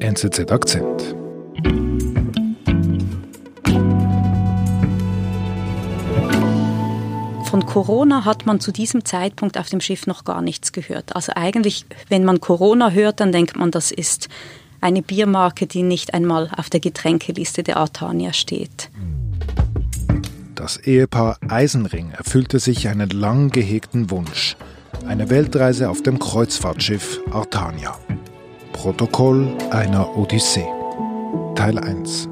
NZZ 0.00 0.52
Akzent. 0.52 1.16
Von 7.44 7.66
Corona 7.66 8.24
hat 8.24 8.46
man 8.46 8.60
zu 8.60 8.70
diesem 8.70 9.04
Zeitpunkt 9.04 9.58
auf 9.58 9.68
dem 9.68 9.80
Schiff 9.80 10.06
noch 10.06 10.24
gar 10.24 10.40
nichts 10.40 10.70
gehört. 10.70 11.16
Also 11.16 11.32
eigentlich, 11.34 11.84
wenn 12.08 12.24
man 12.24 12.40
Corona 12.40 12.90
hört, 12.90 13.18
dann 13.18 13.32
denkt 13.32 13.56
man, 13.56 13.72
das 13.72 13.90
ist 13.90 14.28
eine 14.80 15.02
Biermarke, 15.02 15.66
die 15.66 15.82
nicht 15.82 16.14
einmal 16.14 16.48
auf 16.56 16.70
der 16.70 16.78
Getränkeliste 16.78 17.64
der 17.64 17.78
Artania 17.78 18.32
steht. 18.32 18.90
Das 20.54 20.76
Ehepaar 20.76 21.38
Eisenring 21.48 22.12
erfüllte 22.12 22.60
sich 22.60 22.88
einen 22.88 23.10
lang 23.10 23.50
gehegten 23.50 24.12
Wunsch. 24.12 24.56
Eine 25.06 25.28
Weltreise 25.28 25.90
auf 25.90 26.02
dem 26.02 26.20
Kreuzfahrtschiff 26.20 27.20
Artania. 27.32 27.98
Protokoll 28.78 29.58
einer 29.72 30.16
Odyssee. 30.16 30.64
Teil 31.56 31.80
1. 31.80 32.28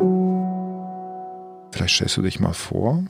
Vielleicht 1.72 1.96
stellst 1.96 2.16
du 2.16 2.22
dich 2.22 2.38
mal 2.38 2.52
vor. 2.52 3.02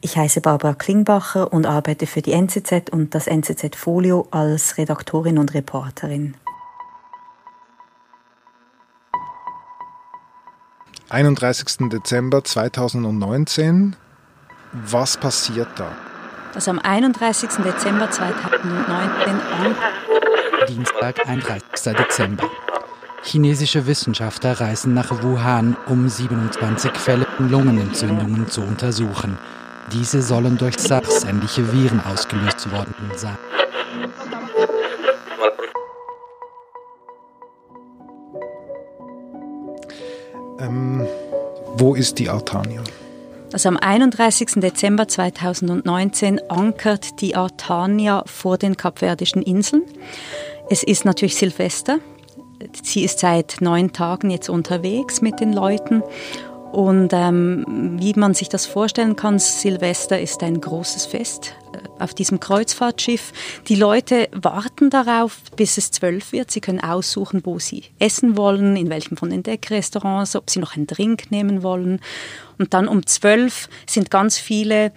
Ich 0.00 0.16
heiße 0.16 0.40
Barbara 0.40 0.72
Klingbacher 0.72 1.52
und 1.52 1.66
arbeite 1.66 2.06
für 2.06 2.22
die 2.22 2.32
NZZ 2.32 2.88
und 2.90 3.14
das 3.14 3.26
NZZ 3.26 3.76
Folio 3.76 4.26
als 4.30 4.78
Redaktorin 4.78 5.36
und 5.36 5.52
Reporterin. 5.52 6.34
31. 11.10 11.90
Dezember 11.90 12.42
2019. 12.42 13.96
Was 14.72 15.18
passiert 15.18 15.68
da? 15.76 15.92
Das 16.54 16.66
am 16.68 16.78
31. 16.78 17.50
Dezember 17.62 18.10
2019 18.10 19.34
an. 19.34 19.76
Dienstag, 20.66 21.28
31. 21.28 21.94
Dezember. 21.94 22.50
Chinesische 23.22 23.86
Wissenschaftler 23.86 24.60
reisen 24.60 24.94
nach 24.94 25.22
Wuhan, 25.22 25.76
um 25.86 26.08
27 26.08 26.92
Fälle 26.96 27.26
von 27.36 27.50
Lungenentzündungen 27.50 28.48
zu 28.48 28.62
untersuchen. 28.62 29.38
Diese 29.92 30.22
sollen 30.22 30.56
durch 30.58 30.78
SARS-ähnliche 30.78 31.72
Viren 31.72 32.00
ausgelöst 32.00 32.70
worden 32.70 32.94
sein. 33.16 33.38
Ähm, 40.60 41.06
wo 41.74 41.94
ist 41.94 42.18
die 42.18 42.28
Artania? 42.28 42.82
Also 43.52 43.70
am 43.70 43.78
31. 43.78 44.56
Dezember 44.56 45.08
2019 45.08 46.50
ankert 46.50 47.20
die 47.20 47.34
Artania 47.34 48.22
vor 48.26 48.58
den 48.58 48.76
Kapverdischen 48.76 49.42
Inseln. 49.42 49.84
Es 50.68 50.82
ist 50.82 51.04
natürlich 51.04 51.36
Silvester. 51.36 51.98
Sie 52.82 53.04
ist 53.04 53.18
seit 53.20 53.60
neun 53.60 53.92
Tagen 53.92 54.30
jetzt 54.30 54.48
unterwegs 54.48 55.20
mit 55.20 55.40
den 55.40 55.52
Leuten 55.52 56.02
und 56.72 57.12
ähm, 57.14 57.96
wie 57.98 58.12
man 58.14 58.34
sich 58.34 58.48
das 58.50 58.66
vorstellen 58.66 59.16
kann, 59.16 59.38
Silvester 59.38 60.20
ist 60.20 60.42
ein 60.42 60.60
großes 60.60 61.06
Fest 61.06 61.54
äh, 61.72 62.02
auf 62.02 62.12
diesem 62.12 62.40
Kreuzfahrtschiff. 62.40 63.32
Die 63.68 63.74
Leute 63.74 64.28
warten 64.32 64.90
darauf, 64.90 65.40
bis 65.56 65.78
es 65.78 65.90
zwölf 65.90 66.32
wird. 66.32 66.50
Sie 66.50 66.60
können 66.60 66.80
aussuchen, 66.80 67.40
wo 67.44 67.58
sie 67.58 67.84
essen 67.98 68.36
wollen, 68.36 68.76
in 68.76 68.90
welchem 68.90 69.16
von 69.16 69.30
den 69.30 69.42
Deckrestaurants, 69.42 70.36
ob 70.36 70.50
sie 70.50 70.58
noch 70.58 70.76
einen 70.76 70.86
Drink 70.86 71.30
nehmen 71.30 71.62
wollen. 71.62 72.00
Und 72.58 72.74
dann 72.74 72.86
um 72.86 73.06
zwölf 73.06 73.70
sind 73.86 74.10
ganz 74.10 74.36
viele 74.36 74.92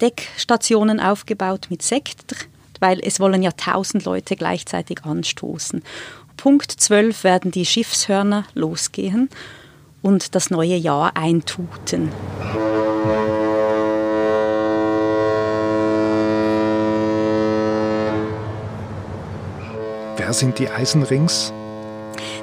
Deckstationen 0.00 1.00
aufgebaut 1.00 1.66
mit 1.68 1.82
Sekt, 1.82 2.48
weil 2.78 3.00
es 3.00 3.18
wollen 3.18 3.42
ja 3.42 3.50
tausend 3.50 4.04
Leute 4.04 4.36
gleichzeitig 4.36 5.04
anstoßen. 5.04 5.82
Punkt 6.38 6.70
zwölf 6.70 7.24
werden 7.24 7.50
die 7.50 7.66
Schiffshörner 7.66 8.44
losgehen 8.54 9.28
und 10.00 10.34
das 10.34 10.50
neue 10.50 10.76
Jahr 10.76 11.16
eintuten. 11.16 12.10
Wer 20.16 20.32
sind 20.32 20.58
die 20.58 20.68
Eisenrings? 20.68 21.52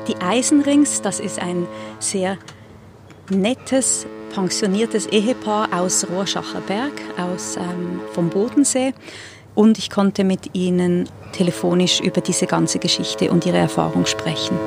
Die 0.07 0.17
Eisenrings, 0.17 1.01
das 1.01 1.19
ist 1.19 1.39
ein 1.39 1.65
sehr 1.99 2.37
nettes, 3.29 4.05
pensioniertes 4.33 5.07
Ehepaar 5.07 5.69
aus 5.71 6.05
Rohrschacher 6.09 6.61
Berg, 6.61 6.91
aus, 7.17 7.55
ähm, 7.55 8.01
vom 8.11 8.29
Bodensee. 8.29 8.93
Und 9.55 9.77
ich 9.77 9.89
konnte 9.89 10.23
mit 10.23 10.53
ihnen 10.53 11.09
telefonisch 11.31 11.99
über 12.01 12.21
diese 12.21 12.45
ganze 12.45 12.79
Geschichte 12.79 13.31
und 13.31 13.45
ihre 13.45 13.57
Erfahrung 13.57 14.05
sprechen. 14.05 14.57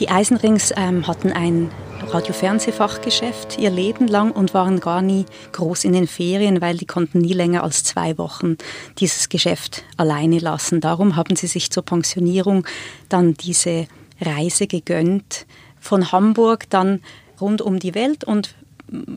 Die 0.00 0.08
Eisenrings 0.08 0.72
ähm, 0.76 1.06
hatten 1.06 1.30
ein 1.30 1.70
Radio-Fernsehfachgeschäft 2.08 3.58
ihr 3.58 3.70
Leben 3.70 4.08
lang 4.08 4.30
und 4.32 4.52
waren 4.52 4.80
gar 4.80 5.02
nie 5.02 5.24
groß 5.52 5.84
in 5.84 5.92
den 5.92 6.06
Ferien, 6.06 6.60
weil 6.60 6.76
die 6.76 6.86
konnten 6.86 7.18
nie 7.18 7.32
länger 7.32 7.62
als 7.62 7.84
zwei 7.84 8.18
Wochen 8.18 8.56
dieses 8.98 9.28
Geschäft 9.28 9.84
alleine 9.96 10.38
lassen. 10.38 10.80
Darum 10.80 11.16
haben 11.16 11.36
sie 11.36 11.46
sich 11.46 11.70
zur 11.70 11.84
Pensionierung 11.84 12.66
dann 13.08 13.34
diese 13.34 13.86
Reise 14.20 14.66
gegönnt 14.66 15.46
von 15.80 16.12
Hamburg 16.12 16.68
dann 16.70 17.00
rund 17.40 17.62
um 17.62 17.78
die 17.78 17.94
Welt 17.94 18.24
und 18.24 18.54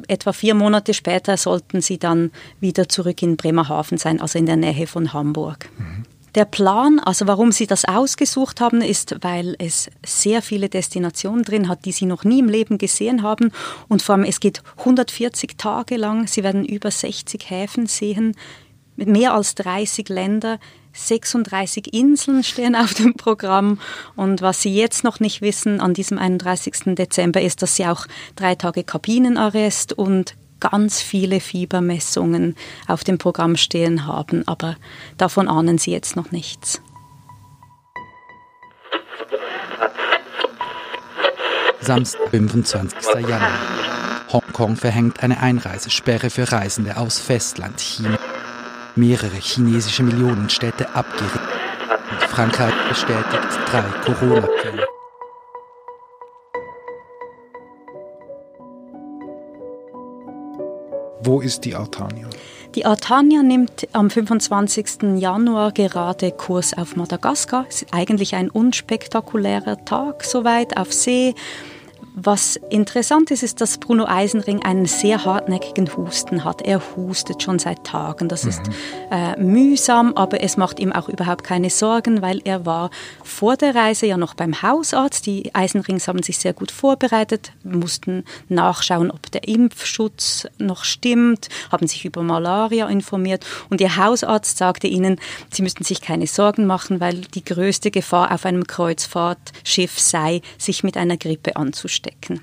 etwa 0.08 0.34
vier 0.34 0.56
Monate 0.56 0.94
später 0.94 1.38
sollten 1.38 1.82
sie 1.82 1.98
dann 1.98 2.32
wieder 2.60 2.90
zurück 2.90 3.22
in 3.22 3.38
Bremerhaven 3.38 3.98
sein, 3.98 4.22
also 4.22 4.40
in 4.40 4.46
der 4.46 4.58
Nähe 4.58 4.88
von 4.88 5.14
Hamburg. 5.14 5.70
Mhm. 5.78 6.06
Der 6.38 6.46
Plan, 6.46 7.00
also 7.00 7.26
warum 7.26 7.52
Sie 7.52 7.66
das 7.66 7.86
ausgesucht 7.86 8.62
haben, 8.62 8.82
ist, 8.82 9.16
weil 9.22 9.56
es 9.58 9.90
sehr 10.06 10.44
viele 10.44 10.70
Destinationen 10.70 11.42
drin 11.42 11.68
hat, 11.68 11.86
die 11.86 11.92
Sie 11.92 12.06
noch 12.06 12.24
nie 12.24 12.42
im 12.42 12.48
Leben 12.48 12.78
gesehen 12.78 13.24
haben. 13.24 13.52
Und 13.88 14.04
vor 14.04 14.14
allem, 14.14 14.24
es 14.24 14.40
geht 14.40 14.62
140 14.78 15.58
Tage 15.58 15.98
lang. 15.98 16.28
Sie 16.28 16.44
werden 16.44 16.64
über 16.64 16.92
60 16.92 17.50
Häfen 17.50 17.88
sehen, 17.88 18.36
mit 18.98 19.08
mehr 19.08 19.34
als 19.34 19.56
30 19.56 20.10
Länder. 20.10 20.60
36 20.92 21.94
Inseln 21.94 22.44
stehen 22.44 22.76
auf 22.76 22.94
dem 22.94 23.14
Programm. 23.14 23.80
Und 24.16 24.42
was 24.42 24.62
Sie 24.62 24.76
jetzt 24.76 25.04
noch 25.04 25.20
nicht 25.20 25.42
wissen 25.42 25.80
an 25.80 25.94
diesem 25.94 26.18
31. 26.18 26.96
Dezember 26.96 27.42
ist, 27.42 27.62
dass 27.62 27.76
Sie 27.76 27.86
auch 27.86 28.08
drei 28.36 28.56
Tage 28.56 28.84
Kabinenarrest 28.84 29.94
und 29.94 30.36
ganz 30.60 31.02
viele 31.02 31.40
Fiebermessungen 31.40 32.56
auf 32.88 33.04
dem 33.04 33.20
Programm 33.20 33.56
stehen 33.56 34.08
haben, 34.08 34.48
aber 34.48 34.76
davon 35.18 35.48
ahnen 35.48 35.78
Sie 35.78 35.92
jetzt 35.92 36.16
noch 36.16 36.32
nichts. 36.32 36.82
Samstag, 41.80 42.30
25. 42.32 42.98
Januar. 43.22 43.52
Hongkong 44.34 44.76
verhängt 44.76 45.24
eine 45.24 45.40
Einreisesperre 45.40 46.30
für 46.30 46.52
Reisende 46.52 46.98
aus 46.98 47.20
Festland 47.20 47.80
China. 47.80 48.18
Mehrere 48.98 49.38
chinesische 49.38 50.02
Millionenstädte 50.02 50.96
abgerichtet. 50.96 51.42
Und 52.10 52.24
Frankreich 52.30 52.74
bestätigt 52.90 53.48
drei 53.70 53.84
Corona-Fälle. 54.04 54.88
Wo 61.22 61.42
ist 61.42 61.66
die 61.66 61.76
Artania? 61.76 62.28
Die 62.74 62.86
Artania 62.86 63.44
nimmt 63.44 63.88
am 63.94 64.10
25. 64.10 65.20
Januar 65.20 65.74
gerade 65.74 66.32
Kurs 66.32 66.76
auf 66.76 66.96
Madagaskar. 66.96 67.66
Es 67.70 67.84
ist 67.84 67.94
eigentlich 67.94 68.34
ein 68.34 68.50
unspektakulärer 68.50 69.86
Tag 69.86 70.24
soweit 70.24 70.76
auf 70.76 70.92
See. 70.92 71.36
Was 72.20 72.56
interessant 72.72 73.30
ist, 73.30 73.44
ist, 73.44 73.62
dass 73.62 73.78
Bruno 73.78 74.06
Eisenring 74.08 74.64
einen 74.64 74.88
sehr 74.88 75.24
hartnäckigen 75.24 75.96
Husten 75.96 76.44
hat. 76.44 76.64
Er 76.64 76.82
hustet 76.96 77.44
schon 77.44 77.60
seit 77.60 77.84
Tagen. 77.84 78.28
Das 78.28 78.42
mhm. 78.42 78.50
ist 78.50 78.62
äh, 79.12 79.40
mühsam, 79.40 80.14
aber 80.16 80.42
es 80.42 80.58
macht 80.58 80.80
ihm 80.80 80.92
auch 80.92 81.10
überhaupt 81.10 81.44
keine 81.44 81.70
Sorgen, 81.70 82.24
weil 82.24 82.42
er 82.44 82.66
war 82.66 82.90
vor 83.24 83.56
der 83.56 83.76
Reise 83.76 84.08
ja 84.08 84.18
noch 84.18 84.34
beim 84.34 84.64
Hausarzt. 84.64 85.28
Die 85.28 85.54
Eisenrings 85.54 86.08
haben 86.08 86.24
sich 86.24 86.40
sehr 86.40 86.54
gut 86.54 86.72
vorbereitet, 86.72 87.52
mussten 87.64 88.24
nachschauen, 88.50 89.12
ob 89.12 89.30
der 89.30 89.48
Impfschutz 89.48 90.48
noch 90.58 90.86
stimmt, 90.86 91.50
haben 91.72 91.86
sich 91.86 92.04
über 92.04 92.24
Malaria 92.24 92.88
informiert 92.88 93.46
und 93.70 93.80
ihr 93.80 93.96
Hausarzt 93.96 94.58
sagte 94.58 94.88
ihnen, 94.88 95.18
sie 95.52 95.62
müssten 95.62 95.84
sich 95.84 96.02
keine 96.02 96.26
Sorgen 96.26 96.66
machen, 96.66 97.00
weil 97.00 97.22
die 97.22 97.46
größte 97.46 97.92
Gefahr 97.92 98.32
auf 98.32 98.48
einem 98.48 98.66
Kreuzfahrtschiff 98.66 100.00
sei, 100.00 100.42
sich 100.58 100.84
mit 100.84 100.98
einer 100.98 101.18
Grippe 101.18 101.58
anzustecken 101.58 102.07
stecken. 102.08 102.42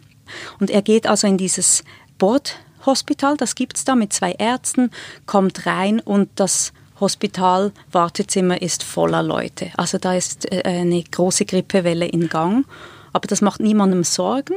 Und 0.60 0.70
er 0.70 0.82
geht 0.82 1.06
also 1.06 1.26
in 1.26 1.38
dieses 1.38 1.84
Bordhospital, 2.18 3.36
das 3.36 3.54
gibt 3.54 3.76
es 3.76 3.84
da 3.84 3.94
mit 3.94 4.12
zwei 4.12 4.32
Ärzten, 4.32 4.90
kommt 5.26 5.66
rein 5.66 6.00
und 6.00 6.28
das 6.36 6.72
Hospital-Wartezimmer 7.00 8.62
ist 8.62 8.82
voller 8.82 9.22
Leute. 9.22 9.70
Also 9.76 9.98
da 9.98 10.14
ist 10.14 10.50
äh, 10.52 10.62
eine 10.64 11.02
große 11.02 11.44
Grippewelle 11.44 12.06
in 12.06 12.28
Gang. 12.28 12.66
Aber 13.12 13.26
das 13.26 13.42
macht 13.42 13.60
niemandem 13.60 14.04
Sorgen, 14.04 14.54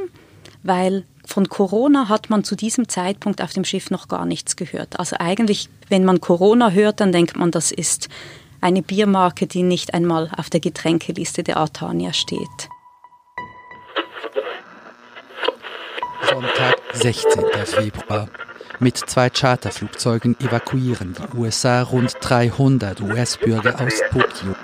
weil 0.64 1.04
von 1.26 1.50
Corona 1.50 2.10
hat 2.10 2.30
man 2.30 2.44
zu 2.44 2.56
diesem 2.56 2.88
Zeitpunkt 2.88 3.42
auf 3.42 3.54
dem 3.54 3.66
Schiff 3.66 3.92
noch 3.92 4.08
gar 4.08 4.26
nichts 4.26 4.56
gehört. 4.56 5.00
Also 5.00 5.18
eigentlich, 5.20 5.70
wenn 5.90 6.06
man 6.06 6.22
Corona 6.22 6.72
hört, 6.72 7.00
dann 7.00 7.12
denkt 7.12 7.38
man, 7.38 7.52
das 7.52 7.72
ist 7.72 8.08
eine 8.62 8.82
Biermarke, 8.82 9.46
die 9.46 9.64
nicht 9.64 9.94
einmal 9.94 10.32
auf 10.36 10.50
der 10.50 10.60
Getränkeliste 10.60 11.44
der 11.44 11.58
Artania 11.58 12.14
steht. 12.14 12.70
Sonntag, 16.30 16.76
16. 16.94 17.46
Februar. 17.66 18.28
Mit 18.80 18.98
zwei 18.98 19.30
Charterflugzeugen 19.30 20.36
evakuieren 20.42 21.16
die 21.16 21.38
USA 21.38 21.82
rund 21.84 22.16
300 22.20 23.00
US-Bürger 23.02 23.80
aus 23.80 24.02
Tokio. 24.12 24.56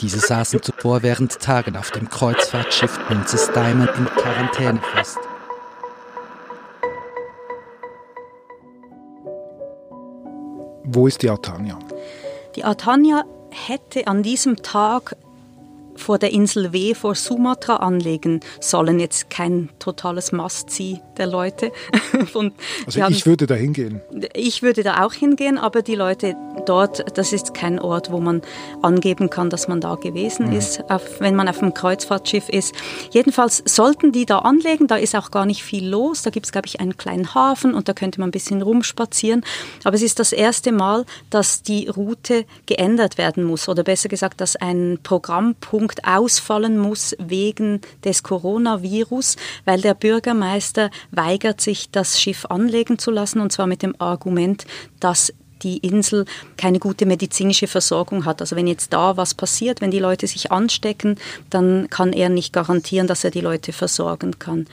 Diese 0.00 0.18
saßen 0.18 0.60
zuvor 0.60 1.02
während 1.02 1.38
Tagen 1.38 1.76
auf 1.76 1.92
dem 1.92 2.08
Kreuzfahrtschiff 2.08 2.98
Princess 3.06 3.50
Diamond 3.52 3.90
in 3.96 4.06
Quarantäne 4.06 4.80
fest. 4.92 5.18
Wo 10.82 11.06
ist 11.06 11.22
die 11.22 11.30
Artania? 11.30 11.78
Die 12.56 12.64
Artania 12.64 13.24
hätte 13.50 14.06
an 14.08 14.24
diesem 14.24 14.56
Tag 14.56 15.16
vor 15.96 16.18
der 16.18 16.32
Insel 16.32 16.72
W 16.72 16.94
vor 16.94 17.14
Sumatra 17.14 17.76
anlegen 17.76 18.40
sollen. 18.60 19.00
Jetzt 19.00 19.30
kein 19.30 19.68
totales 19.78 20.32
Must-See 20.32 21.00
der 21.16 21.26
Leute. 21.26 21.72
Und 22.34 22.54
also 22.86 23.00
haben, 23.00 23.12
ich 23.12 23.26
würde 23.26 23.46
da 23.46 23.54
hingehen. 23.54 24.00
Ich 24.34 24.62
würde 24.62 24.82
da 24.82 25.04
auch 25.04 25.12
hingehen, 25.12 25.58
aber 25.58 25.82
die 25.82 25.94
Leute 25.94 26.36
dort, 26.66 27.16
das 27.16 27.32
ist 27.32 27.54
kein 27.54 27.78
Ort, 27.78 28.10
wo 28.10 28.20
man 28.20 28.42
angeben 28.82 29.30
kann, 29.30 29.50
dass 29.50 29.68
man 29.68 29.80
da 29.80 29.94
gewesen 29.94 30.48
mhm. 30.48 30.56
ist, 30.56 30.90
auf, 30.90 31.20
wenn 31.20 31.36
man 31.36 31.48
auf 31.48 31.62
einem 31.62 31.74
Kreuzfahrtschiff 31.74 32.48
ist. 32.48 32.74
Jedenfalls 33.10 33.62
sollten 33.66 34.12
die 34.12 34.26
da 34.26 34.38
anlegen, 34.38 34.86
da 34.86 34.96
ist 34.96 35.14
auch 35.14 35.30
gar 35.30 35.46
nicht 35.46 35.62
viel 35.62 35.86
los. 35.88 36.22
Da 36.22 36.30
gibt 36.30 36.46
es, 36.46 36.52
glaube 36.52 36.66
ich, 36.66 36.80
einen 36.80 36.96
kleinen 36.96 37.34
Hafen 37.34 37.74
und 37.74 37.88
da 37.88 37.92
könnte 37.92 38.20
man 38.20 38.28
ein 38.28 38.32
bisschen 38.32 38.62
rumspazieren. 38.62 39.44
Aber 39.84 39.94
es 39.94 40.02
ist 40.02 40.18
das 40.18 40.32
erste 40.32 40.72
Mal, 40.72 41.04
dass 41.30 41.62
die 41.62 41.88
Route 41.88 42.44
geändert 42.66 43.18
werden 43.18 43.44
muss 43.44 43.68
oder 43.68 43.82
besser 43.82 44.08
gesagt, 44.08 44.40
dass 44.40 44.56
ein 44.56 44.98
Programmpunkt 45.02 45.83
ausfallen 46.04 46.78
muss 46.78 47.14
wegen 47.18 47.80
des 48.04 48.22
Coronavirus, 48.22 49.36
weil 49.64 49.80
der 49.80 49.94
Bürgermeister 49.94 50.90
weigert 51.10 51.60
sich, 51.60 51.90
das 51.90 52.20
Schiff 52.20 52.46
anlegen 52.46 52.98
zu 52.98 53.10
lassen, 53.10 53.40
und 53.40 53.52
zwar 53.52 53.66
mit 53.66 53.82
dem 53.82 53.94
Argument, 54.00 54.66
dass 55.00 55.32
die 55.62 55.78
Insel 55.78 56.26
keine 56.56 56.78
gute 56.78 57.06
medizinische 57.06 57.66
Versorgung 57.66 58.24
hat. 58.26 58.40
Also 58.40 58.54
wenn 58.54 58.66
jetzt 58.66 58.92
da 58.92 59.16
was 59.16 59.34
passiert, 59.34 59.80
wenn 59.80 59.90
die 59.90 59.98
Leute 59.98 60.26
sich 60.26 60.52
anstecken, 60.52 61.16
dann 61.50 61.88
kann 61.90 62.12
er 62.12 62.28
nicht 62.28 62.52
garantieren, 62.52 63.06
dass 63.06 63.24
er 63.24 63.30
die 63.30 63.40
Leute 63.40 63.72
versorgen 63.72 64.38
kann. 64.38 64.66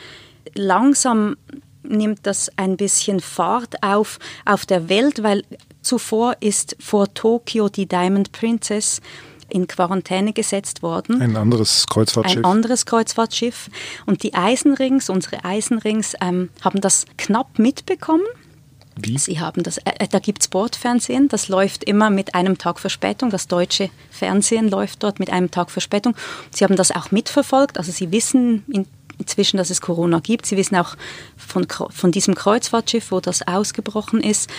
Langsam 0.53 1.37
nimmt 1.83 2.19
das 2.23 2.51
ein 2.57 2.77
bisschen 2.77 3.19
Fahrt 3.19 3.81
auf 3.81 4.19
auf 4.45 4.65
der 4.65 4.89
Welt, 4.89 5.23
weil 5.23 5.43
zuvor 5.81 6.35
ist 6.39 6.75
vor 6.79 7.13
Tokio 7.13 7.69
die 7.69 7.87
Diamond 7.87 8.31
Princess 8.31 9.01
in 9.51 9.67
Quarantäne 9.67 10.33
gesetzt 10.33 10.81
worden. 10.81 11.21
Ein 11.21 11.35
anderes 11.35 11.85
Kreuzfahrtschiff. 11.87 12.37
Ein 12.37 12.45
anderes 12.45 12.85
Kreuzfahrtschiff. 12.85 13.69
Und 14.05 14.23
die 14.23 14.33
Eisenrings, 14.33 15.09
unsere 15.09 15.43
Eisenrings, 15.43 16.15
ähm, 16.21 16.49
haben 16.61 16.81
das 16.81 17.05
knapp 17.17 17.59
mitbekommen. 17.59 18.23
Wie? 18.95 19.17
Sie 19.17 19.39
haben 19.39 19.63
das, 19.63 19.77
äh, 19.79 20.07
da 20.09 20.19
gibt 20.19 20.41
es 20.41 20.47
Bordfernsehen, 20.47 21.27
das 21.27 21.47
läuft 21.47 21.83
immer 21.83 22.09
mit 22.09 22.35
einem 22.35 22.57
Tag 22.57 22.79
Verspätung. 22.79 23.29
Das 23.29 23.47
deutsche 23.47 23.89
Fernsehen 24.09 24.69
läuft 24.69 25.03
dort 25.03 25.19
mit 25.19 25.29
einem 25.31 25.49
Tag 25.49 25.71
Verspätung. 25.71 26.15
Sie 26.51 26.63
haben 26.63 26.75
das 26.75 26.91
auch 26.91 27.11
mitverfolgt, 27.11 27.77
also 27.77 27.91
Sie 27.91 28.11
wissen 28.11 28.63
in, 28.67 28.85
inzwischen, 29.17 29.57
dass 29.57 29.69
es 29.69 29.81
Corona 29.81 30.19
gibt. 30.19 30.45
Sie 30.45 30.57
wissen 30.57 30.75
auch 30.75 30.95
von, 31.37 31.67
von 31.89 32.11
diesem 32.11 32.35
Kreuzfahrtschiff, 32.35 33.11
wo 33.11 33.19
das 33.19 33.47
ausgebrochen 33.47 34.21
ist. 34.21 34.49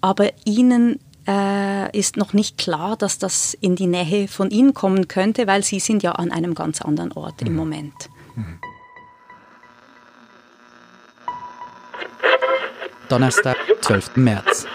Aber 0.00 0.30
Ihnen 0.44 1.00
äh, 1.28 1.96
ist 1.96 2.16
noch 2.16 2.32
nicht 2.32 2.56
klar, 2.56 2.96
dass 2.96 3.18
das 3.18 3.54
in 3.54 3.76
die 3.76 3.86
Nähe 3.86 4.26
von 4.28 4.50
Ihnen 4.50 4.72
kommen 4.72 5.08
könnte, 5.08 5.46
weil 5.46 5.62
Sie 5.62 5.78
sind 5.78 6.02
ja 6.02 6.12
an 6.12 6.32
einem 6.32 6.54
ganz 6.54 6.80
anderen 6.80 7.12
Ort 7.12 7.42
mhm. 7.42 7.46
im 7.46 7.56
Moment. 7.56 8.10
Mhm. 8.34 8.58
Donnerstag, 13.08 13.56
12. 13.80 14.16
März. 14.16 14.66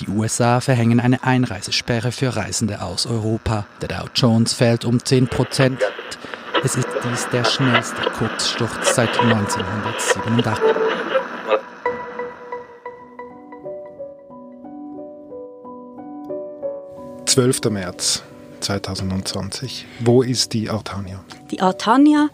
Die 0.00 0.08
USA 0.08 0.60
verhängen 0.60 1.00
eine 1.00 1.22
Einreisesperre 1.22 2.12
für 2.12 2.34
Reisende 2.34 2.82
aus 2.82 3.06
Europa. 3.06 3.66
Der 3.80 3.88
Dow 3.88 4.08
Jones 4.14 4.54
fällt 4.54 4.84
um 4.84 5.04
10 5.04 5.28
Prozent. 5.28 5.80
Es 6.64 6.76
ist 6.76 6.88
dies 7.04 7.28
der 7.30 7.44
schnellste 7.44 8.02
Kurzsturz 8.10 8.94
seit 8.94 9.18
1987. 9.18 10.91
12. 17.32 17.70
März 17.70 18.22
2020. 18.60 19.86
Wo 20.00 20.20
ist 20.20 20.52
die 20.52 20.68
Artania? 20.68 21.24
Die 21.50 21.62
Artania 21.62 22.28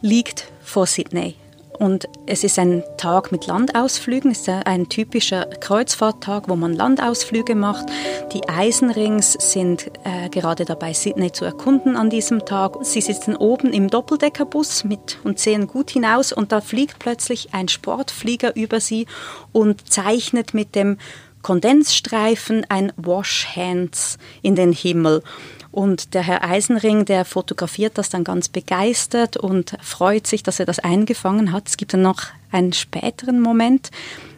liegt 0.00 0.48
vor 0.64 0.88
Sydney. 0.88 1.36
Und 1.78 2.08
es 2.26 2.42
ist 2.42 2.58
ein 2.58 2.82
Tag 2.96 3.30
mit 3.30 3.46
Landausflügen, 3.46 4.32
es 4.32 4.40
ist 4.40 4.48
ein 4.48 4.88
typischer 4.88 5.46
Kreuzfahrttag, 5.46 6.48
wo 6.48 6.56
man 6.56 6.72
Landausflüge 6.72 7.54
macht. 7.54 7.86
Die 8.32 8.48
Eisenrings 8.48 9.34
sind 9.34 9.92
äh, 10.02 10.28
gerade 10.28 10.64
dabei, 10.64 10.92
Sydney 10.92 11.30
zu 11.30 11.44
erkunden 11.44 11.94
an 11.94 12.10
diesem 12.10 12.44
Tag. 12.44 12.78
Sie 12.82 13.00
sitzen 13.00 13.36
oben 13.36 13.72
im 13.72 13.90
Doppeldeckerbus 13.90 14.82
mit 14.82 15.18
und 15.22 15.38
sehen 15.38 15.68
gut 15.68 15.90
hinaus 15.90 16.32
und 16.32 16.50
da 16.50 16.60
fliegt 16.60 16.98
plötzlich 16.98 17.54
ein 17.54 17.68
Sportflieger 17.68 18.56
über 18.56 18.80
sie 18.80 19.06
und 19.52 19.88
zeichnet 19.88 20.52
mit 20.52 20.74
dem 20.74 20.98
Kondensstreifen 21.42 22.64
ein 22.68 22.92
Wash 22.96 23.48
Hands 23.54 24.18
in 24.42 24.54
den 24.54 24.72
Himmel. 24.72 25.22
Und 25.70 26.12
der 26.12 26.22
Herr 26.22 26.44
Eisenring, 26.44 27.06
der 27.06 27.24
fotografiert 27.24 27.96
das 27.96 28.10
dann 28.10 28.24
ganz 28.24 28.48
begeistert 28.48 29.38
und 29.38 29.74
freut 29.80 30.26
sich, 30.26 30.42
dass 30.42 30.60
er 30.60 30.66
das 30.66 30.78
eingefangen 30.78 31.52
hat. 31.52 31.68
Es 31.68 31.78
gibt 31.78 31.94
dann 31.94 32.02
noch 32.02 32.24
einen 32.50 32.74
späteren 32.74 33.40
Moment, 33.40 33.90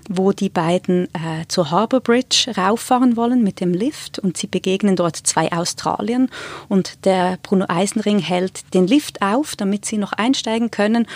wo 0.09 0.33
die 0.33 0.49
beiden 0.49 1.07
äh, 1.15 1.47
zur 1.49 1.71
Harbour 1.71 2.01
Bridge 2.01 2.53
rauffahren 2.57 3.17
wollen 3.17 3.43
mit 3.43 3.61
dem 3.61 3.75
Lift 3.75 4.19
und 4.19 4.37
sie 4.37 4.47
begegnen 4.47 4.97
dort 4.97 5.17
zwei 5.17 5.51
Australiern 5.51 6.31
und 6.69 7.05
der 7.05 7.39
Bruno 7.43 7.67
Eisenring 7.69 8.19
hält 8.19 8.75
den 8.75 8.87
Lift 8.87 9.23
auf, 9.23 9.57
damit 9.57 9.87
sie 9.87 9.99
noch 9.99 10.13
einsteigen 10.13 10.71
können 10.71 11.09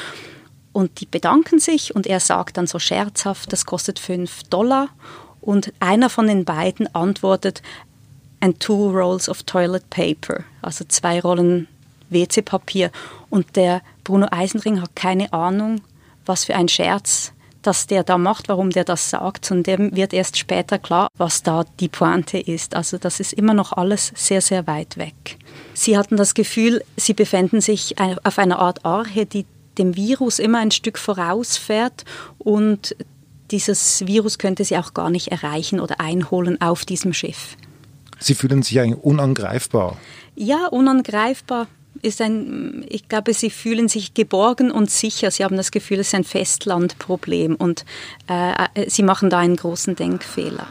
und 0.72 1.00
die 1.00 1.06
bedanken 1.06 1.58
sich 1.58 1.94
und 1.94 2.06
er 2.06 2.20
sagt 2.20 2.56
dann 2.56 2.66
so 2.66 2.78
scherzhaft, 2.78 3.52
das 3.52 3.66
kostet 3.66 3.98
fünf 3.98 4.44
Dollar 4.44 4.88
und 5.40 5.72
einer 5.80 6.10
von 6.10 6.26
den 6.26 6.44
beiden 6.44 6.92
antwortet, 6.94 7.62
and 8.40 8.60
two 8.60 8.90
rolls 8.90 9.28
of 9.28 9.42
toilet 9.42 9.88
paper, 9.90 10.44
also 10.62 10.84
zwei 10.86 11.20
Rollen 11.20 11.66
WC-Papier. 12.10 12.90
Und 13.30 13.56
der 13.56 13.82
Bruno 14.04 14.28
Eisenring 14.30 14.80
hat 14.80 14.94
keine 14.94 15.32
Ahnung, 15.32 15.80
was 16.24 16.44
für 16.44 16.54
ein 16.54 16.68
Scherz 16.68 17.32
dass 17.62 17.86
der 17.86 18.04
da 18.04 18.18
macht, 18.18 18.48
warum 18.48 18.70
der 18.70 18.84
das 18.84 19.10
sagt. 19.10 19.50
Und 19.50 19.66
dem 19.66 19.94
wird 19.94 20.12
erst 20.12 20.38
später 20.38 20.78
klar, 20.78 21.08
was 21.16 21.42
da 21.42 21.64
die 21.80 21.88
Pointe 21.88 22.38
ist. 22.38 22.74
Also 22.74 22.98
das 22.98 23.20
ist 23.20 23.32
immer 23.32 23.52
noch 23.52 23.72
alles 23.72 24.12
sehr, 24.14 24.40
sehr 24.40 24.66
weit 24.66 24.96
weg. 24.96 25.36
Sie 25.74 25.98
hatten 25.98 26.16
das 26.16 26.34
Gefühl, 26.34 26.82
sie 26.96 27.14
befänden 27.14 27.60
sich 27.60 27.96
auf 27.98 28.38
einer 28.38 28.58
Art 28.58 28.84
Arche, 28.84 29.26
die 29.26 29.44
dem 29.76 29.96
Virus 29.96 30.38
immer 30.38 30.58
ein 30.58 30.70
Stück 30.70 30.98
vorausfährt 30.98 32.04
und 32.38 32.96
dieses 33.50 34.06
Virus 34.06 34.38
könnte 34.38 34.64
sie 34.64 34.76
auch 34.76 34.94
gar 34.94 35.10
nicht 35.10 35.28
erreichen 35.28 35.80
oder 35.80 36.00
einholen 36.00 36.60
auf 36.60 36.84
diesem 36.84 37.12
Schiff. 37.12 37.56
Sie 38.18 38.34
fühlen 38.34 38.62
sich 38.62 38.80
eigentlich 38.80 39.02
unangreifbar. 39.02 39.96
Ja, 40.34 40.66
unangreifbar 40.66 41.66
ist 42.02 42.20
ein, 42.20 42.84
ich 42.88 43.08
glaube, 43.08 43.34
sie 43.34 43.50
fühlen 43.50 43.88
sich 43.88 44.14
geborgen 44.14 44.70
und 44.70 44.90
sicher. 44.90 45.30
Sie 45.30 45.44
haben 45.44 45.56
das 45.56 45.70
Gefühl, 45.70 46.00
es 46.00 46.08
ist 46.08 46.14
ein 46.14 46.24
Festlandproblem 46.24 47.54
und 47.56 47.84
äh, 48.28 48.52
äh 48.74 48.90
sie 48.90 49.02
machen 49.02 49.30
da 49.30 49.38
einen 49.38 49.56
großen 49.56 49.96
Denkfehler. 49.96 50.66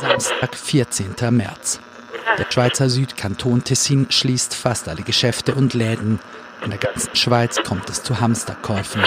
Samstag, 0.00 0.56
14. 0.56 1.14
März. 1.30 1.80
Der 2.38 2.46
Schweizer 2.50 2.88
Südkanton 2.88 3.64
Tessin 3.64 4.06
schließt 4.10 4.54
fast 4.54 4.88
alle 4.88 5.02
Geschäfte 5.02 5.54
und 5.54 5.74
Läden. 5.74 6.20
In 6.64 6.70
der 6.70 6.78
ganzen 6.78 7.14
Schweiz 7.16 7.62
kommt 7.62 7.90
es 7.90 8.02
zu 8.02 8.20
Hamsterkäufen. 8.20 9.02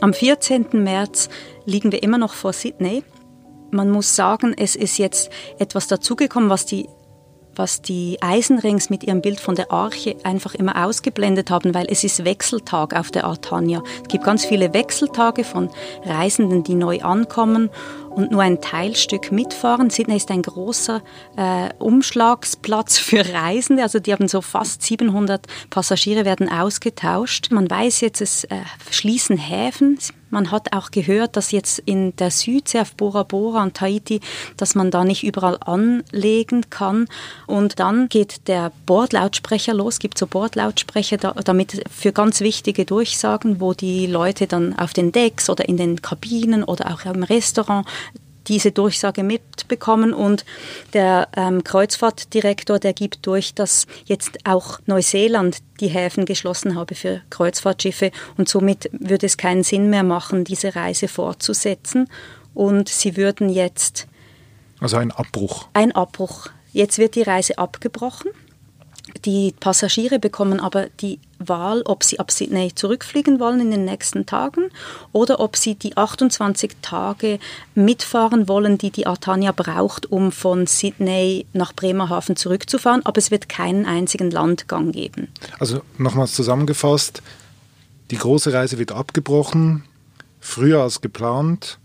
Am 0.00 0.14
14. 0.14 0.68
März 0.72 1.28
liegen 1.66 1.92
wir 1.92 2.02
immer 2.02 2.18
noch 2.18 2.34
vor 2.34 2.52
Sydney. 2.52 3.04
Man 3.70 3.90
muss 3.90 4.16
sagen, 4.16 4.54
es 4.56 4.74
ist 4.74 4.98
jetzt 4.98 5.30
etwas 5.58 5.86
dazugekommen, 5.86 6.50
was 6.50 6.66
die 6.66 6.88
was 7.60 7.82
die 7.82 8.16
Eisenrings 8.22 8.88
mit 8.88 9.04
ihrem 9.04 9.20
Bild 9.20 9.38
von 9.38 9.54
der 9.54 9.70
Arche 9.70 10.16
einfach 10.22 10.54
immer 10.54 10.86
ausgeblendet 10.86 11.50
haben, 11.50 11.74
weil 11.74 11.88
es 11.90 12.04
ist 12.04 12.24
Wechseltag 12.24 12.96
auf 12.96 13.10
der 13.10 13.24
Artania. 13.24 13.82
Es 14.00 14.08
gibt 14.08 14.24
ganz 14.24 14.46
viele 14.46 14.72
Wechseltage 14.72 15.44
von 15.44 15.68
Reisenden, 16.02 16.64
die 16.64 16.74
neu 16.74 17.02
ankommen 17.02 17.68
und 18.08 18.30
nur 18.30 18.40
ein 18.40 18.62
Teilstück 18.62 19.30
mitfahren. 19.30 19.90
Sydney 19.90 20.16
ist 20.16 20.30
ein 20.30 20.40
großer 20.40 21.02
äh, 21.36 21.68
Umschlagsplatz 21.78 22.96
für 22.98 23.30
Reisende. 23.30 23.82
Also 23.82 24.00
die 24.00 24.14
haben 24.14 24.26
so 24.26 24.40
fast 24.40 24.82
700 24.82 25.46
Passagiere 25.68 26.24
werden 26.24 26.50
ausgetauscht. 26.50 27.50
Man 27.50 27.68
weiß 27.68 28.00
jetzt, 28.00 28.22
es 28.22 28.44
äh, 28.44 28.56
schließen 28.90 29.36
Häfen. 29.36 29.98
Man 30.30 30.50
hat 30.50 30.72
auch 30.72 30.90
gehört, 30.90 31.36
dass 31.36 31.50
jetzt 31.50 31.80
in 31.80 32.14
der 32.16 32.30
Südsee 32.30 32.80
auf 32.80 32.94
Bora 32.94 33.24
Bora 33.24 33.62
und 33.62 33.74
Tahiti, 33.74 34.20
dass 34.56 34.74
man 34.74 34.90
da 34.90 35.04
nicht 35.04 35.24
überall 35.24 35.58
anlegen 35.60 36.70
kann. 36.70 37.06
Und 37.46 37.80
dann 37.80 38.08
geht 38.08 38.48
der 38.48 38.72
Bordlautsprecher 38.86 39.74
los, 39.74 39.98
gibt 39.98 40.18
so 40.18 40.26
Bordlautsprecher, 40.26 41.16
damit 41.16 41.82
für 41.90 42.12
ganz 42.12 42.40
wichtige 42.40 42.84
Durchsagen, 42.84 43.60
wo 43.60 43.74
die 43.74 44.06
Leute 44.06 44.46
dann 44.46 44.78
auf 44.78 44.92
den 44.92 45.12
Decks 45.12 45.50
oder 45.50 45.68
in 45.68 45.76
den 45.76 46.00
Kabinen 46.00 46.64
oder 46.64 46.92
auch 46.92 47.04
im 47.04 47.22
Restaurant 47.24 47.86
diese 48.50 48.72
Durchsage 48.72 49.22
mitbekommen 49.22 50.12
und 50.12 50.44
der 50.92 51.28
ähm, 51.36 51.64
Kreuzfahrtdirektor, 51.64 52.78
der 52.78 52.92
gibt 52.92 53.26
durch, 53.26 53.54
dass 53.54 53.86
jetzt 54.04 54.38
auch 54.44 54.80
Neuseeland 54.86 55.58
die 55.78 55.86
Häfen 55.86 56.26
geschlossen 56.26 56.74
habe 56.74 56.94
für 56.94 57.22
Kreuzfahrtschiffe 57.30 58.10
und 58.36 58.48
somit 58.48 58.90
würde 58.92 59.26
es 59.26 59.36
keinen 59.36 59.62
Sinn 59.62 59.88
mehr 59.88 60.02
machen, 60.02 60.44
diese 60.44 60.74
Reise 60.74 61.06
fortzusetzen 61.06 62.08
und 62.52 62.88
sie 62.88 63.16
würden 63.16 63.48
jetzt 63.48 64.08
also 64.80 64.96
ein 64.96 65.12
Abbruch. 65.12 65.68
Ein 65.74 65.92
Abbruch. 65.92 66.48
Jetzt 66.72 66.98
wird 66.98 67.14
die 67.14 67.22
Reise 67.22 67.58
abgebrochen. 67.58 68.30
Die 69.24 69.54
Passagiere 69.60 70.18
bekommen 70.18 70.58
aber 70.58 70.88
die 71.00 71.20
Wahl, 71.40 71.82
ob 71.86 72.04
sie 72.04 72.20
ab 72.20 72.30
Sydney 72.30 72.74
zurückfliegen 72.74 73.40
wollen 73.40 73.60
in 73.60 73.70
den 73.70 73.84
nächsten 73.84 74.26
Tagen 74.26 74.70
oder 75.12 75.40
ob 75.40 75.56
sie 75.56 75.74
die 75.74 75.96
28 75.96 76.76
Tage 76.82 77.38
mitfahren 77.74 78.46
wollen, 78.46 78.78
die 78.78 78.90
die 78.90 79.06
Artania 79.06 79.52
braucht, 79.52 80.10
um 80.12 80.30
von 80.30 80.66
Sydney 80.66 81.46
nach 81.52 81.72
Bremerhaven 81.72 82.36
zurückzufahren. 82.36 83.04
Aber 83.04 83.18
es 83.18 83.30
wird 83.30 83.48
keinen 83.48 83.86
einzigen 83.86 84.30
Landgang 84.30 84.92
geben. 84.92 85.28
Also 85.58 85.80
nochmals 85.98 86.34
zusammengefasst, 86.34 87.22
die 88.10 88.18
große 88.18 88.52
Reise 88.52 88.78
wird 88.78 88.92
abgebrochen, 88.92 89.84
früher 90.40 90.82
als 90.82 91.00
geplant 91.00 91.78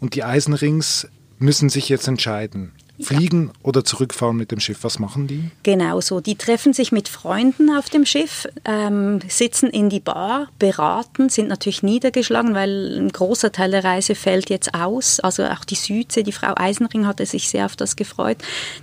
und 0.00 0.14
die 0.14 0.22
Eisenrings 0.24 1.08
müssen 1.38 1.68
sich 1.68 1.88
jetzt 1.88 2.06
entscheiden. 2.08 2.72
Fliegen 3.00 3.50
oder 3.62 3.84
zurückfahren 3.84 4.36
mit 4.36 4.52
dem 4.52 4.60
Schiff, 4.60 4.78
was 4.82 4.98
machen 4.98 5.26
die? 5.26 5.50
Genau 5.64 6.00
so. 6.00 6.20
Die 6.20 6.36
treffen 6.36 6.72
sich 6.72 6.92
mit 6.92 7.08
Freunden 7.08 7.74
auf 7.76 7.90
dem 7.90 8.06
Schiff, 8.06 8.46
ähm, 8.64 9.20
sitzen 9.26 9.68
in 9.70 9.88
die 9.88 10.00
Bar, 10.00 10.48
beraten, 10.58 11.28
sind 11.28 11.48
natürlich 11.48 11.82
niedergeschlagen, 11.82 12.54
weil 12.54 12.96
ein 12.98 13.08
großer 13.10 13.50
Teil 13.50 13.72
der 13.72 13.82
Reise 13.82 14.14
fällt 14.14 14.48
jetzt 14.48 14.74
aus. 14.74 15.18
Also 15.20 15.44
auch 15.44 15.64
die 15.64 15.74
Südsee, 15.74 16.22
die 16.22 16.32
Frau 16.32 16.52
Eisenring 16.56 17.06
hatte 17.06 17.26
sich 17.26 17.48
sehr 17.48 17.66
auf 17.66 17.74
das 17.74 17.96
gefreut. 17.96 18.38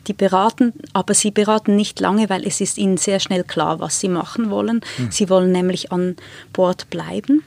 Die 0.08 0.14
beraten, 0.14 0.74
aber 0.94 1.14
sie 1.14 1.32
beraten 1.32 1.76
nicht 1.76 2.00
lange, 2.00 2.30
weil 2.30 2.46
es 2.46 2.60
ist 2.60 2.78
ihnen 2.78 2.98
sehr 2.98 3.20
schnell 3.20 3.44
klar, 3.44 3.80
was 3.80 4.00
sie 4.00 4.10
machen 4.10 4.50
wollen. 4.50 4.82
Hm. 4.98 5.12
Sie 5.12 5.30
wollen 5.30 5.52
nämlich 5.52 5.92
an 5.92 6.18
Bord 6.52 6.90
bleiben. 6.90 7.44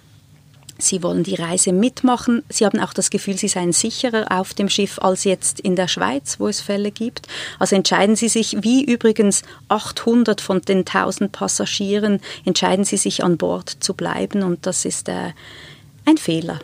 Sie 0.78 1.02
wollen 1.02 1.22
die 1.22 1.36
Reise 1.36 1.72
mitmachen. 1.72 2.42
Sie 2.48 2.66
haben 2.66 2.80
auch 2.80 2.92
das 2.92 3.10
Gefühl, 3.10 3.36
Sie 3.36 3.48
seien 3.48 3.72
sicherer 3.72 4.26
auf 4.30 4.54
dem 4.54 4.68
Schiff 4.68 4.98
als 4.98 5.24
jetzt 5.24 5.60
in 5.60 5.76
der 5.76 5.88
Schweiz, 5.88 6.40
wo 6.40 6.48
es 6.48 6.60
Fälle 6.60 6.90
gibt. 6.90 7.28
Also 7.58 7.76
entscheiden 7.76 8.16
Sie 8.16 8.28
sich, 8.28 8.62
wie 8.62 8.84
übrigens 8.84 9.42
800 9.68 10.40
von 10.40 10.60
den 10.62 10.78
1000 10.78 11.30
Passagieren, 11.30 12.20
entscheiden 12.44 12.84
Sie 12.84 12.96
sich 12.96 13.22
an 13.22 13.36
Bord 13.36 13.76
zu 13.80 13.94
bleiben 13.94 14.42
und 14.42 14.66
das 14.66 14.84
ist 14.84 15.08
äh, 15.08 15.32
ein 16.04 16.18
Fehler. 16.18 16.58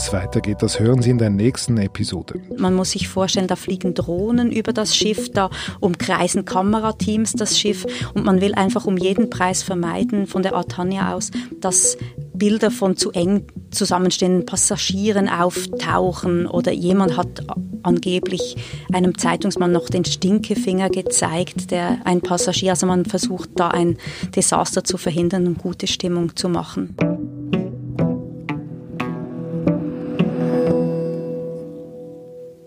Es 0.00 0.12
weitergeht, 0.12 0.58
das 0.60 0.80
hören 0.80 1.02
Sie 1.02 1.10
in 1.10 1.18
der 1.18 1.30
nächsten 1.30 1.76
Episode. 1.76 2.40
Man 2.56 2.74
muss 2.74 2.92
sich 2.92 3.08
vorstellen, 3.08 3.46
da 3.46 3.56
fliegen 3.56 3.94
Drohnen 3.94 4.50
über 4.50 4.72
das 4.72 4.96
Schiff, 4.96 5.30
da 5.30 5.50
umkreisen 5.80 6.44
Kamerateams 6.44 7.34
das 7.34 7.58
Schiff 7.58 7.86
und 8.14 8.24
man 8.24 8.40
will 8.40 8.54
einfach 8.54 8.86
um 8.86 8.96
jeden 8.96 9.28
Preis 9.28 9.62
vermeiden 9.62 10.26
von 10.26 10.42
der 10.42 10.54
Artania 10.54 11.14
aus, 11.14 11.30
dass 11.60 11.98
Bilder 12.32 12.70
von 12.70 12.96
zu 12.96 13.10
eng 13.12 13.44
zusammenstehenden 13.70 14.46
Passagieren 14.46 15.28
auftauchen 15.28 16.46
oder 16.46 16.72
jemand 16.72 17.18
hat 17.18 17.46
angeblich 17.82 18.56
einem 18.92 19.18
Zeitungsmann 19.18 19.72
noch 19.72 19.90
den 19.90 20.06
Stinkefinger 20.06 20.88
gezeigt, 20.88 21.70
der 21.70 21.98
ein 22.04 22.22
Passagier, 22.22 22.70
also 22.70 22.86
man 22.86 23.04
versucht 23.04 23.50
da 23.56 23.68
ein 23.68 23.98
Desaster 24.34 24.82
zu 24.82 24.96
verhindern 24.96 25.46
und 25.46 25.58
gute 25.58 25.86
Stimmung 25.86 26.36
zu 26.36 26.48
machen. 26.48 26.96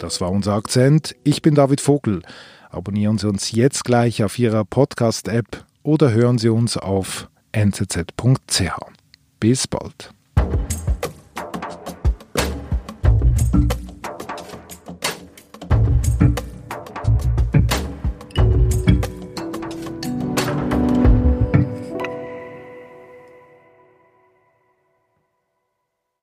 Das 0.04 0.20
war 0.20 0.32
unser 0.32 0.56
Akzent. 0.56 1.16
Ich 1.24 1.42
bin 1.42 1.56
David 1.56 1.80
Vogel. 1.80 2.24
Abonnieren 2.70 3.18
Sie 3.18 3.30
uns 3.30 3.54
jetzt 3.54 3.86
gleich 3.86 4.22
auf 4.22 4.38
Ihrer 4.38 4.66
Podcast-App 4.66 5.64
oder 5.82 6.12
hören 6.12 6.38
Sie 6.38 6.50
uns 6.50 6.76
auf 6.76 7.30
nzz.ch. 7.56 8.12
Bis 9.40 9.66
bald. 9.66 10.13